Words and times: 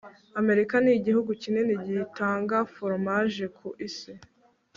amerika 0.39 0.75
n'igihugu 0.85 1.31
kinini 1.41 1.73
gitanga 1.85 2.57
foromaje 2.73 3.45
ku 3.57 3.67
isi 3.87 4.11